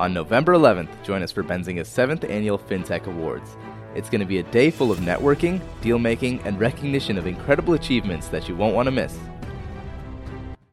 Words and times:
On 0.00 0.14
November 0.14 0.54
11th, 0.54 0.88
join 1.02 1.22
us 1.22 1.30
for 1.30 1.44
Benzinga's 1.44 1.86
7th 1.86 2.26
Annual 2.30 2.60
FinTech 2.60 3.04
Awards. 3.04 3.54
It's 3.94 4.08
going 4.08 4.22
to 4.22 4.26
be 4.26 4.38
a 4.38 4.42
day 4.44 4.70
full 4.70 4.90
of 4.90 5.00
networking, 5.00 5.60
deal 5.82 5.98
making, 5.98 6.40
and 6.44 6.58
recognition 6.58 7.18
of 7.18 7.26
incredible 7.26 7.74
achievements 7.74 8.28
that 8.28 8.48
you 8.48 8.56
won't 8.56 8.74
want 8.74 8.86
to 8.86 8.92
miss. 8.92 9.18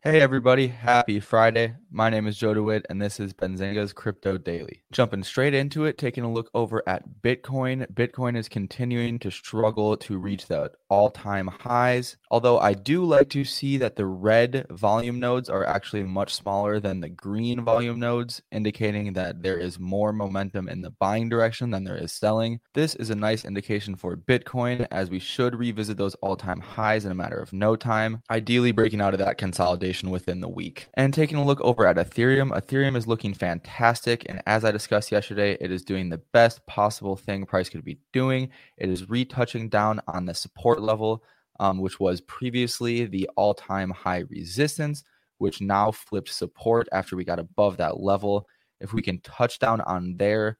Hey 0.08 0.22
everybody, 0.22 0.68
happy 0.68 1.20
Friday. 1.20 1.76
My 1.92 2.10
name 2.10 2.28
is 2.28 2.38
Joe 2.38 2.54
DeWitt 2.54 2.86
and 2.90 3.02
this 3.02 3.20
is 3.20 3.34
Benzinga's 3.34 3.92
Crypto 3.92 4.38
Daily. 4.38 4.84
Jumping 4.94 5.24
straight 5.24 5.54
into 5.54 5.84
it, 5.84 5.98
taking 5.98 6.24
a 6.24 6.32
look 6.32 6.50
over 6.54 6.82
at 6.88 7.04
Bitcoin. 7.22 7.86
Bitcoin 7.92 8.38
is 8.38 8.48
continuing 8.48 9.20
to 9.20 9.32
struggle 9.32 9.98
to 9.98 10.18
reach 10.18 10.48
the 10.48 10.72
all-time 10.90 11.48
highs. 11.48 12.16
Although 12.32 12.60
I 12.60 12.74
do 12.74 13.04
like 13.04 13.30
to 13.32 13.44
see 13.44 13.76
that 13.78 13.98
the 13.98 14.06
red 14.06 14.66
volume 14.70 15.20
nodes 15.20 15.50
are 15.50 15.66
actually 15.66 16.04
much 16.04 16.34
smaller 16.34 16.80
than 16.80 17.02
the 17.02 17.10
green 17.10 17.66
volume 17.66 18.00
nodes, 18.00 18.42
indicating 18.52 19.12
that 19.14 19.42
there 19.42 19.58
is 19.58 19.80
more 19.80 20.14
momentum 20.14 20.70
in 20.70 20.82
the 20.82 20.92
buying 20.92 21.28
direction 21.28 21.72
than 21.72 21.84
there 21.84 21.98
is 21.98 22.14
selling. 22.14 22.60
This 22.74 22.96
is 22.96 23.10
a 23.10 23.16
nice 23.16 23.44
indication 23.44 23.96
for 23.96 24.16
Bitcoin 24.16 24.88
as 24.92 25.10
we 25.10 25.20
should 25.20 25.56
revisit 25.56 25.98
those 25.98 26.16
all-time 26.16 26.62
highs 26.62 27.04
in 27.04 27.12
a 27.12 27.16
matter 27.16 27.40
of 27.40 27.52
no 27.52 27.76
time, 27.76 28.22
ideally 28.30 28.72
breaking 28.72 29.02
out 29.02 29.14
of 29.14 29.20
that 29.20 29.38
consolidation 29.38 29.97
within 30.04 30.42
the 30.42 30.48
week. 30.48 30.88
And 30.96 31.14
taking 31.14 31.38
a 31.38 31.46
look 31.46 31.62
over 31.62 31.86
at 31.86 31.98
Ethereum, 31.98 32.52
Ethereum 32.52 32.96
is 32.96 33.08
looking 33.08 33.34
fantastic. 33.34 34.26
And 34.30 34.42
as 34.46 34.64
I 34.64 34.72
discussed 34.72 35.12
yesterday, 35.12 35.58
it 35.60 35.72
is 35.72 35.84
doing 35.84 36.10
the 36.10 36.22
best 36.34 36.66
possible 36.66 37.16
thing 37.16 37.46
price 37.46 37.70
could 37.70 37.84
be 37.84 38.00
doing. 38.14 38.50
It 38.78 38.90
is 38.90 39.10
retouching 39.10 39.70
down 39.70 40.02
on 40.08 40.26
the 40.26 40.34
support 40.34 40.82
level, 40.82 41.24
um, 41.60 41.80
which 41.80 42.00
was 42.00 42.22
previously 42.22 43.06
the 43.06 43.30
all 43.36 43.54
time 43.54 43.90
high 43.90 44.24
resistance, 44.30 45.04
which 45.40 45.62
now 45.62 45.92
flipped 45.92 46.30
support 46.30 46.88
after 46.92 47.16
we 47.16 47.24
got 47.24 47.40
above 47.40 47.78
that 47.78 48.00
level. 48.00 48.48
If 48.80 48.94
we 48.94 49.02
can 49.02 49.20
touch 49.22 49.60
down 49.60 49.82
on 49.82 50.18
there 50.18 50.58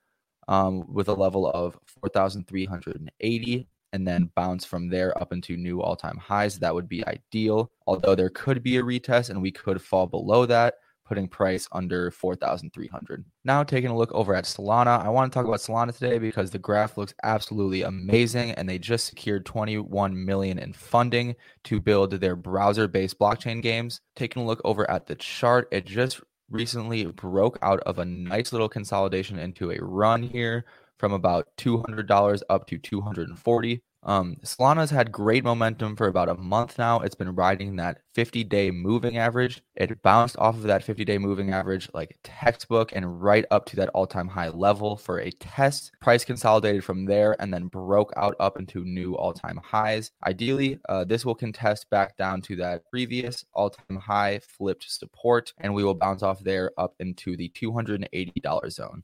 um, 0.48 0.92
with 0.92 1.08
a 1.08 1.14
level 1.14 1.48
of 1.48 1.78
4,380, 2.02 3.68
and 3.94 4.08
then 4.08 4.30
bounce 4.36 4.66
from 4.66 4.90
there 4.90 5.18
up 5.22 5.32
into 5.32 5.58
new 5.58 5.82
all 5.82 5.96
time 5.96 6.18
highs. 6.18 6.60
That 6.60 6.74
would 6.74 6.90
be 6.90 7.06
ideal. 7.08 7.72
Although 7.86 8.16
there 8.16 8.30
could 8.30 8.64
be 8.64 8.78
a 8.78 8.84
retest 8.84 9.30
and 9.30 9.42
we 9.42 9.52
could 9.52 9.82
fall 9.82 10.08
below 10.08 10.46
that, 10.46 10.76
putting 11.08 11.28
price 11.28 11.68
under 11.72 12.12
4,300. 12.12 13.24
Now, 13.46 13.64
taking 13.64 13.90
a 13.90 13.98
look 13.98 14.12
over 14.12 14.36
at 14.36 14.44
Solana, 14.44 15.04
I 15.04 15.10
want 15.10 15.32
to 15.32 15.36
talk 15.36 15.46
about 15.46 15.60
Solana 15.60 15.98
today 15.98 16.18
because 16.18 16.52
the 16.52 16.60
graph 16.60 16.98
looks 16.98 17.14
absolutely 17.24 17.84
amazing 17.84 18.52
and 18.52 18.68
they 18.68 18.78
just 18.78 19.06
secured 19.06 19.46
21 19.46 20.26
million 20.26 20.60
in 20.60 20.74
funding 20.74 21.36
to 21.64 21.80
build 21.80 22.12
their 22.12 22.36
browser 22.36 22.88
based 22.88 23.18
blockchain 23.18 23.62
games. 23.62 24.02
Taking 24.16 24.44
a 24.44 24.46
look 24.46 24.62
over 24.66 24.90
at 24.92 25.08
the 25.08 25.16
chart, 25.16 25.70
it 25.72 25.86
just 25.86 26.20
recently 26.50 27.06
broke 27.06 27.58
out 27.62 27.80
of 27.82 28.00
a 28.00 28.06
nice 28.06 28.52
little 28.52 28.70
consolidation 28.70 29.40
into 29.40 29.72
a 29.72 29.78
run 29.82 30.24
here 30.24 30.66
from 30.98 31.14
about 31.14 31.48
$200 31.58 32.42
up 32.50 32.68
to 32.68 32.78
240 32.78 33.82
um, 34.08 34.38
Solana's 34.44 34.92
had 34.92 35.12
great 35.12 35.44
momentum 35.44 35.96
for 35.98 36.08
about 36.08 36.30
a 36.30 36.36
month 36.36 36.78
now. 36.78 37.02
It's 37.02 37.14
been 37.14 37.36
riding 37.36 37.76
that 37.76 38.00
50 38.16 38.44
day 38.46 38.72
moving 38.72 39.18
average. 39.18 39.62
It 39.76 40.02
bounced 40.02 40.38
off 40.38 40.56
of 40.56 40.64
that 40.64 40.84
50 40.84 41.04
day 41.04 41.18
moving 41.18 41.52
average 41.52 41.90
like 41.94 42.18
textbook 42.24 42.92
and 42.96 43.22
right 43.22 43.46
up 43.52 43.66
to 43.68 43.76
that 43.76 43.90
all 43.90 44.08
time 44.08 44.30
high 44.30 44.48
level 44.48 44.96
for 44.96 45.20
a 45.20 45.32
test. 45.32 45.92
Price 46.00 46.24
consolidated 46.24 46.86
from 46.86 47.06
there 47.06 47.36
and 47.42 47.54
then 47.54 47.68
broke 47.68 48.14
out 48.16 48.36
up 48.40 48.58
into 48.58 48.86
new 48.86 49.16
all 49.16 49.34
time 49.34 49.60
highs. 49.64 50.12
Ideally, 50.26 50.80
uh, 50.88 51.04
this 51.04 51.26
will 51.26 51.36
contest 51.36 51.90
back 51.90 52.16
down 52.16 52.42
to 52.44 52.56
that 52.58 52.84
previous 52.90 53.44
all 53.54 53.72
time 53.72 53.98
high 53.98 54.40
flipped 54.40 54.90
support, 54.90 55.54
and 55.58 55.74
we 55.74 55.84
will 55.84 55.96
bounce 55.96 56.24
off 56.24 56.40
there 56.44 56.72
up 56.78 56.96
into 57.00 57.36
the 57.36 57.50
$280 57.50 58.72
zone. 58.72 59.04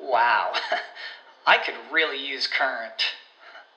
Wow, 0.00 0.52
I 1.46 1.58
could 1.58 1.74
really 1.92 2.24
use 2.24 2.46
Current. 2.46 3.02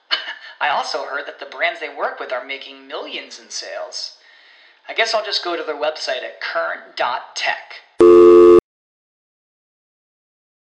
I 0.62 0.70
also 0.70 1.06
heard 1.06 1.26
that 1.28 1.40
the 1.40 1.46
brands 1.46 1.80
they 1.80 1.94
work 1.94 2.20
with 2.20 2.32
are 2.32 2.46
making 2.46 2.88
millions 2.88 3.40
in 3.40 3.50
sales. 3.50 4.18
I 4.88 4.94
guess 4.94 5.14
I'll 5.14 5.26
just 5.26 5.44
go 5.44 5.56
to 5.56 5.64
their 5.64 5.76
website 5.76 6.24
at 6.24 6.42
current.tech. 6.42 7.76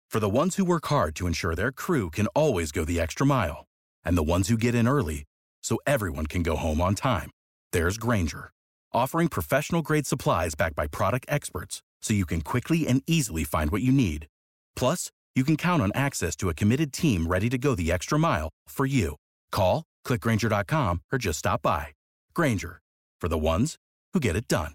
For 0.10 0.20
the 0.20 0.30
ones 0.30 0.56
who 0.56 0.64
work 0.64 0.86
hard 0.88 1.14
to 1.18 1.28
ensure 1.28 1.56
their 1.56 1.74
crew 1.74 2.10
can 2.10 2.28
always 2.28 2.72
go 2.72 2.86
the 2.86 3.02
extra 3.02 3.26
mile, 3.26 3.66
and 4.06 4.18
the 4.18 4.24
ones 4.24 4.48
who 4.48 4.58
get 4.58 4.74
in 4.74 4.88
early 4.88 5.26
so 5.62 5.78
everyone 5.86 6.26
can 6.26 6.42
go 6.42 6.56
home 6.56 6.80
on 6.80 6.96
time, 6.96 7.32
there's 7.74 7.98
Grainger, 7.98 8.52
offering 8.94 9.28
professional 9.28 9.82
grade 9.82 10.08
supplies 10.08 10.56
backed 10.56 10.76
by 10.76 10.88
product 10.88 11.26
experts 11.28 11.82
so 12.02 12.14
you 12.14 12.26
can 12.26 12.42
quickly 12.42 12.88
and 12.88 13.04
easily 13.08 13.44
find 13.44 13.72
what 13.72 13.82
you 13.82 13.92
need. 13.92 14.28
Plus, 14.76 15.10
you 15.36 15.44
can 15.44 15.58
count 15.58 15.82
on 15.82 15.92
access 15.94 16.36
to 16.38 16.48
a 16.50 16.54
committed 16.54 16.94
team 16.94 17.28
ready 17.28 17.50
to 17.50 17.58
go 17.58 17.76
the 17.76 17.92
extra 17.92 18.18
mile 18.18 18.50
for 18.70 18.86
you. 18.86 19.16
Call, 19.52 19.84
clickgrainger.com, 20.06 21.02
or 21.12 21.18
just 21.18 21.40
stop 21.40 21.62
by. 21.62 21.88
Grainger, 22.34 22.80
for 23.20 23.28
the 23.28 23.38
ones 23.38 23.76
who 24.14 24.20
get 24.22 24.38
it 24.38 24.48
done. 24.48 24.74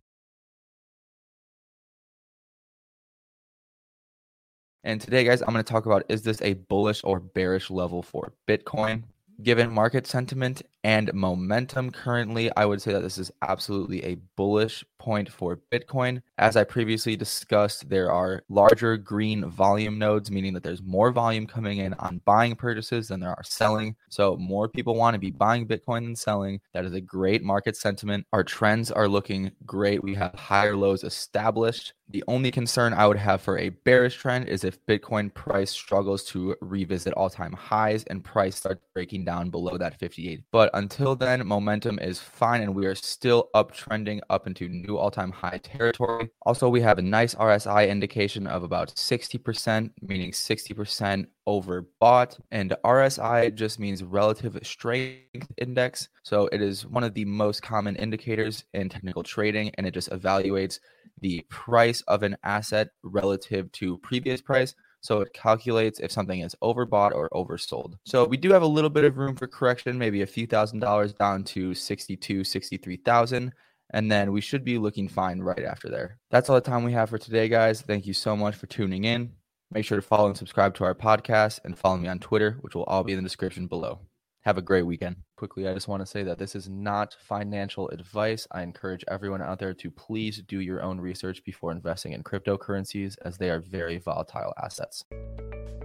And 4.83 5.01
today, 5.01 5.25
guys, 5.25 5.43
I'm 5.43 5.53
going 5.53 5.63
to 5.63 5.73
talk 5.73 5.87
about 5.87 6.05
is 6.09 6.23
this 6.23 6.41
a 6.41 6.55
bullish 6.55 7.03
or 7.05 7.21
bearish 7.21 7.71
level 7.71 8.03
for 8.03 8.33
Bitcoin? 8.49 9.03
Given 9.43 9.71
market 9.71 10.07
sentiment 10.07 10.63
and 10.83 11.13
momentum 11.13 11.91
currently, 11.91 12.51
I 12.57 12.65
would 12.65 12.81
say 12.81 12.93
that 12.93 13.03
this 13.03 13.19
is 13.19 13.31
absolutely 13.43 14.05
a 14.05 14.17
bullish 14.37 14.85
point 14.99 15.31
for 15.31 15.59
Bitcoin. 15.73 16.23
As 16.39 16.57
I 16.57 16.65
previously 16.65 17.17
discussed, 17.17 17.89
there 17.89 18.13
are 18.13 18.43
larger 18.49 18.97
green 18.97 19.49
volume 19.51 19.99
nodes, 19.99 20.31
meaning 20.31 20.55
that 20.55 20.63
there's 20.63 20.83
more 20.83 21.11
volume 21.11 21.47
coming 21.47 21.79
in 21.79 21.95
on 21.95 22.21
buying 22.25 22.55
purchases 22.55 23.09
than 23.09 23.21
there 23.21 23.31
are 23.31 23.43
selling. 23.43 23.97
So, 24.09 24.37
more 24.37 24.69
people 24.69 24.95
want 24.95 25.15
to 25.15 25.21
be 25.21 25.31
buying 25.31 25.67
Bitcoin 25.67 26.05
than 26.05 26.17
selling. 26.17 26.61
That 26.73 26.85
is 26.85 26.93
a 26.93 27.01
great 27.01 27.43
market 27.43 27.77
sentiment. 27.77 28.27
Our 28.33 28.45
trends 28.45 28.91
are 28.91 29.09
looking 29.09 29.53
great. 29.67 30.03
We 30.03 30.15
have 30.15 30.35
higher 30.35 30.77
lows 30.77 31.05
established. 31.05 31.95
The 32.11 32.25
only 32.27 32.51
concern 32.51 32.93
I 32.93 33.07
would 33.07 33.19
have 33.19 33.41
for 33.41 33.57
a 33.59 33.69
bearish 33.69 34.17
trend 34.17 34.49
is 34.49 34.65
if 34.65 34.85
Bitcoin 34.87 35.33
price 35.33 35.71
struggles 35.71 36.25
to 36.25 36.57
revisit 36.61 37.15
all 37.15 37.31
time 37.31 37.53
highs 37.53 38.03
and 38.05 38.25
price 38.25 38.57
starts 38.57 38.83
breaking 38.95 39.25
down 39.25 39.51
below 39.51 39.79
that 39.79 39.99
58. 39.99 40.43
But 40.51 40.70
until 40.75 41.17
then, 41.17 41.47
momentum 41.47 41.99
is 41.99 42.19
fine 42.19 42.63
and 42.63 42.75
we 42.75 42.87
are 42.87 42.95
still 42.95 43.49
uptrending 43.55 44.21
up 44.31 44.47
into 44.47 44.69
new 44.69 44.97
all 44.97 45.11
time 45.11 45.33
high 45.33 45.59
territory. 45.63 46.31
Also, 46.43 46.69
we 46.69 46.81
have 46.81 46.99
a 46.99 47.03
nice 47.03 47.35
RSI 47.35 47.89
indication 47.89 48.47
of 48.47 48.63
about 48.63 48.89
60%, 48.89 49.91
meaning 50.03 50.33
60% 50.33 51.27
overbought. 51.49 52.39
And 52.51 52.75
RSI 52.85 53.55
just 53.55 53.79
means 53.79 54.03
relative 54.03 54.59
strength 54.63 55.53
index. 55.59 56.09
So 56.23 56.49
it 56.53 56.63
is 56.63 56.87
one 56.87 57.05
of 57.05 57.15
the 57.15 57.25
most 57.25 57.63
common 57.63 57.97
indicators 57.97 58.65
in 58.75 58.89
technical 58.89 59.23
trading 59.23 59.71
and 59.75 59.87
it 59.87 59.95
just 59.95 60.11
evaluates 60.11 60.79
the 61.21 61.45
price 61.49 62.01
of 62.03 62.23
an 62.23 62.37
asset 62.45 62.89
relative 63.03 63.71
to 63.73 63.99
previous 63.99 64.41
price. 64.41 64.75
So 65.01 65.21
it 65.21 65.33
calculates 65.33 65.99
if 65.99 66.13
something 66.13 66.41
is 66.41 66.55
overbought 66.63 67.13
or 67.13 67.31
oversold. 67.31 67.95
So 68.05 68.25
we 68.25 68.37
do 68.37 68.53
have 68.53 68.63
a 68.63 68.67
little 68.67 68.91
bit 68.91 69.05
of 69.05 69.17
room 69.17 69.35
for 69.35 69.47
correction, 69.47 69.99
maybe 69.99 70.23
a 70.23 70.27
few 70.27 70.47
thousand 70.47 70.81
dollars 70.81 71.13
down 71.15 71.45
to 71.45 71.75
62, 71.75 72.45
63,000. 72.45 73.53
And 73.93 74.11
then 74.11 74.31
we 74.33 74.41
should 74.41 74.65
be 74.65 74.79
looking 74.79 75.09
fine 75.09 75.41
right 75.41 75.65
after 75.65 75.89
there. 75.89 76.19
That's 76.31 76.49
all 76.49 76.55
the 76.55 76.61
time 76.61 76.85
we 76.85 76.93
have 76.93 77.11
for 77.11 77.19
today, 77.19 77.49
guys. 77.49 77.83
Thank 77.83 78.07
you 78.07 78.15
so 78.15 78.37
much 78.37 78.55
for 78.55 78.67
tuning 78.67 79.05
in. 79.05 79.33
Make 79.73 79.85
sure 79.85 79.97
to 79.97 80.03
follow 80.03 80.29
and 80.29 80.37
subscribe 80.37 80.75
to 80.77 80.85
our 80.85 80.95
podcast 80.95 81.61
and 81.65 81.79
follow 81.79 81.97
me 81.97 82.09
on 82.09 82.19
Twitter, 82.19 82.59
which 82.61 82.75
will 82.75 82.85
all 82.85 83.05
be 83.05 83.13
in 83.13 83.19
the 83.19 83.23
description 83.23 83.67
below. 83.67 84.01
Have 84.43 84.57
a 84.57 84.63
great 84.63 84.87
weekend. 84.87 85.17
Quickly, 85.37 85.69
I 85.69 85.75
just 85.75 85.87
want 85.87 86.01
to 86.01 86.07
say 86.07 86.23
that 86.23 86.39
this 86.39 86.55
is 86.55 86.67
not 86.67 87.15
financial 87.21 87.91
advice. 87.91 88.47
I 88.51 88.63
encourage 88.63 89.05
everyone 89.07 89.43
out 89.43 89.59
there 89.59 89.75
to 89.75 89.91
please 89.91 90.43
do 90.49 90.61
your 90.61 90.83
own 90.83 90.99
research 90.99 91.45
before 91.45 91.73
investing 91.73 92.13
in 92.13 92.23
cryptocurrencies, 92.23 93.17
as 93.23 93.37
they 93.37 93.51
are 93.51 93.61
very 93.61 93.99
volatile 93.99 94.55
assets. 94.63 95.05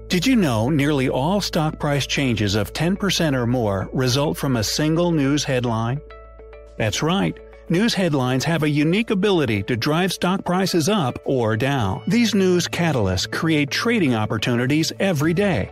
Did 0.08 0.26
you 0.26 0.38
know 0.38 0.70
nearly 0.70 1.10
all 1.10 1.42
stock 1.42 1.80
price 1.80 2.08
changes 2.08 2.56
of 2.56 2.72
10% 2.72 3.34
or 3.34 3.46
more 3.46 3.90
result 3.92 4.38
from 4.38 4.56
a 4.56 4.64
single 4.64 5.12
news 5.12 5.44
headline? 5.44 6.00
That's 6.78 7.04
right. 7.04 7.38
News 7.68 7.94
headlines 7.94 8.46
have 8.46 8.64
a 8.64 8.70
unique 8.70 9.10
ability 9.10 9.64
to 9.64 9.76
drive 9.76 10.14
stock 10.14 10.46
prices 10.46 10.88
up 10.88 11.20
or 11.26 11.58
down. 11.58 12.04
These 12.08 12.34
news 12.34 12.70
catalysts 12.70 13.30
create 13.30 13.70
trading 13.70 14.16
opportunities 14.16 14.94
every 15.00 15.34
day. 15.34 15.72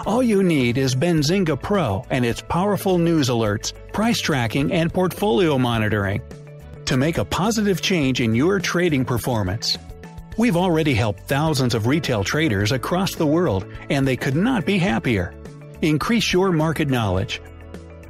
All 0.00 0.22
you 0.22 0.42
need 0.42 0.78
is 0.78 0.96
Benzinga 0.96 1.60
Pro 1.60 2.04
and 2.10 2.24
its 2.24 2.42
powerful 2.42 2.98
news 2.98 3.28
alerts, 3.28 3.72
price 3.92 4.20
tracking, 4.20 4.72
and 4.72 4.92
portfolio 4.92 5.58
monitoring 5.58 6.22
to 6.86 6.96
make 6.96 7.18
a 7.18 7.24
positive 7.24 7.80
change 7.80 8.20
in 8.20 8.34
your 8.34 8.58
trading 8.58 9.04
performance. 9.04 9.78
We've 10.36 10.56
already 10.56 10.94
helped 10.94 11.28
thousands 11.28 11.74
of 11.74 11.86
retail 11.86 12.24
traders 12.24 12.72
across 12.72 13.14
the 13.14 13.26
world, 13.26 13.64
and 13.90 14.06
they 14.06 14.16
could 14.16 14.34
not 14.34 14.66
be 14.66 14.78
happier. 14.78 15.34
Increase 15.82 16.32
your 16.32 16.50
market 16.50 16.88
knowledge, 16.88 17.40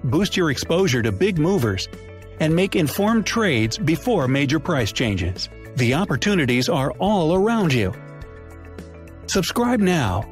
boost 0.05 0.37
your 0.37 0.50
exposure 0.50 1.02
to 1.02 1.12
big 1.12 1.38
movers, 1.38 1.88
and 2.40 2.56
make 2.56 2.75
informed 2.75 3.26
trades 3.26 3.76
before 3.76 4.28
major 4.28 4.58
price 4.58 4.93
changes. 4.93 5.49
The 5.76 5.94
opportunities 5.94 6.69
are 6.69 6.93
all 6.93 7.35
around 7.35 7.75
you. 7.75 7.93
Subscribe 9.26 9.81
now 9.81 10.31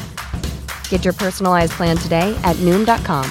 Get 0.91 1.03
your 1.03 1.13
personalized 1.15 1.71
plan 1.71 1.97
today 1.97 2.37
at 2.43 2.55
Noom.com. 2.57 3.25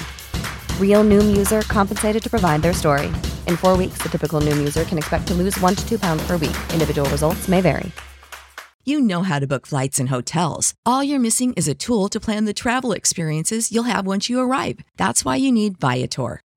Real 0.79 1.03
Noom 1.05 1.37
user 1.37 1.61
compensated 1.61 2.21
to 2.23 2.29
provide 2.29 2.61
their 2.61 2.73
story. 2.73 3.07
In 3.47 3.55
four 3.55 3.77
weeks, 3.77 3.99
the 4.01 4.09
typical 4.09 4.41
Noom 4.41 4.57
user 4.57 4.83
can 4.83 4.97
expect 4.97 5.27
to 5.27 5.33
lose 5.33 5.57
one 5.61 5.75
to 5.75 5.87
two 5.87 5.97
pounds 5.97 6.21
per 6.27 6.37
week. 6.37 6.57
Individual 6.73 7.09
results 7.09 7.47
may 7.47 7.61
vary. 7.61 7.89
You 8.83 8.99
know 8.99 9.21
how 9.21 9.37
to 9.37 9.45
book 9.45 9.67
flights 9.67 9.99
and 9.99 10.09
hotels. 10.09 10.73
All 10.87 11.03
you're 11.03 11.19
missing 11.19 11.53
is 11.53 11.67
a 11.67 11.75
tool 11.75 12.09
to 12.09 12.19
plan 12.19 12.45
the 12.45 12.53
travel 12.53 12.93
experiences 12.93 13.71
you'll 13.71 13.83
have 13.93 14.07
once 14.07 14.27
you 14.27 14.39
arrive. 14.39 14.79
That's 14.97 15.23
why 15.23 15.35
you 15.35 15.51
need 15.51 15.77
Viator. 15.79 16.41